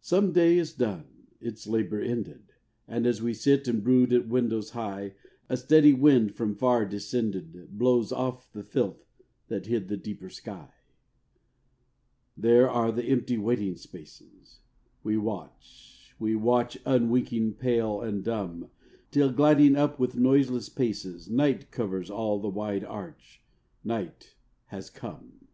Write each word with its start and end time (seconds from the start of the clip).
Some 0.00 0.32
day 0.32 0.56
is 0.56 0.72
done, 0.72 1.26
its 1.38 1.66
labour 1.66 2.00
ended, 2.00 2.54
And 2.88 3.06
as 3.06 3.20
we 3.20 3.34
sit 3.34 3.68
and 3.68 3.84
brood 3.84 4.10
at 4.14 4.26
windows 4.26 4.70
high, 4.70 5.16
A 5.50 5.58
steady 5.58 5.92
wind 5.92 6.34
from 6.34 6.54
far 6.54 6.86
descended, 6.86 7.76
Blows 7.78 8.10
off 8.10 8.50
the 8.54 8.62
filth 8.62 9.04
that 9.48 9.66
hid 9.66 9.88
the 9.88 9.98
deeper 9.98 10.30
sky; 10.30 10.72
There 12.34 12.70
are 12.70 12.90
the 12.90 13.04
empty 13.04 13.36
waiting 13.36 13.76
spaces, 13.76 14.60
We 15.02 15.18
watch, 15.18 16.14
we 16.18 16.34
watch, 16.34 16.78
unwinking, 16.86 17.56
pale 17.56 18.00
and 18.00 18.24
dumb, 18.24 18.70
Till 19.10 19.30
gliding 19.30 19.76
up 19.76 19.98
with 20.00 20.16
noiseless 20.16 20.70
paces, 20.70 21.28
Night 21.28 21.70
covers 21.70 22.08
all 22.08 22.40
the 22.40 22.48
wide 22.48 22.84
arch: 22.84 23.42
Night 23.84 24.36
has 24.68 24.88
come. 24.88 25.48